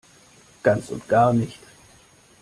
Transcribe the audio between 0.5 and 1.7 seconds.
Ganz und gar nicht!